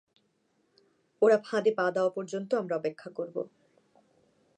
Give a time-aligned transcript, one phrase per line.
[1.21, 3.41] ওরা ফাঁদে পা দেওয়া পর্যন্ত আমরা অপেক্ষা করবো।